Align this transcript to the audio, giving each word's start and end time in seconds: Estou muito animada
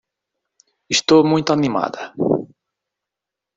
Estou 0.95 1.19
muito 1.31 1.49
animada 1.55 2.01